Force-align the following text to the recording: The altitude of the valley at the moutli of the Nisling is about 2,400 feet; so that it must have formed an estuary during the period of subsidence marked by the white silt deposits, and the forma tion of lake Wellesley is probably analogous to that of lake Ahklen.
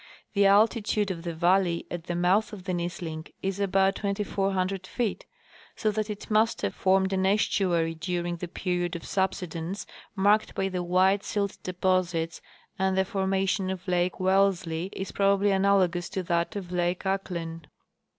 The 0.33 0.47
altitude 0.47 1.11
of 1.11 1.21
the 1.21 1.35
valley 1.35 1.85
at 1.91 2.05
the 2.05 2.15
moutli 2.15 2.53
of 2.53 2.63
the 2.63 2.73
Nisling 2.73 3.31
is 3.43 3.59
about 3.59 3.97
2,400 3.97 4.87
feet; 4.87 5.27
so 5.75 5.91
that 5.91 6.09
it 6.09 6.31
must 6.31 6.63
have 6.63 6.73
formed 6.73 7.13
an 7.13 7.23
estuary 7.27 7.93
during 7.93 8.37
the 8.37 8.47
period 8.47 8.95
of 8.95 9.05
subsidence 9.05 9.85
marked 10.15 10.55
by 10.55 10.69
the 10.69 10.81
white 10.81 11.23
silt 11.23 11.59
deposits, 11.61 12.41
and 12.79 12.97
the 12.97 13.05
forma 13.05 13.45
tion 13.45 13.69
of 13.69 13.87
lake 13.87 14.19
Wellesley 14.19 14.89
is 14.93 15.11
probably 15.11 15.51
analogous 15.51 16.09
to 16.09 16.23
that 16.23 16.55
of 16.55 16.71
lake 16.71 17.03
Ahklen. 17.03 17.65